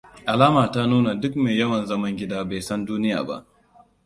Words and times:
Al'ada 0.31 0.63
ta 0.73 0.81
nuna 0.87 1.13
duk 1.21 1.33
mai 1.41 1.55
yawan 1.59 1.85
zaman 1.87 2.17
gida 2.17 2.45
bai 2.49 2.61
san 2.61 2.85
duniya 2.85 3.23
ba. 3.27 3.45